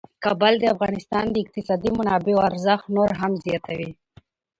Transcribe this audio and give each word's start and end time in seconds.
کابل 0.23 0.53
د 0.59 0.65
افغانستان 0.75 1.25
د 1.31 1.35
اقتصادي 1.43 1.89
منابعو 1.99 2.45
ارزښت 2.49 2.85
نور 2.95 3.09
هم 3.21 3.31
زیاتوي. 3.45 3.91